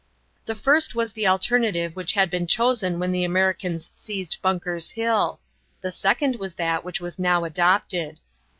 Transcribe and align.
The 0.47 0.55
first 0.55 0.95
was 0.95 1.13
the 1.13 1.27
alternative 1.27 1.95
which 1.95 2.13
had 2.13 2.31
been 2.31 2.47
chosen 2.47 2.97
when 2.97 3.11
the 3.11 3.23
Americans 3.23 3.91
seized 3.93 4.41
Bunker's 4.41 4.89
Hill; 4.89 5.39
the 5.81 5.91
second 5.91 6.37
was 6.37 6.55
that 6.55 6.83
which 6.83 6.99
was 7.01 7.19
now 7.19 7.43
adopted. 7.43 8.19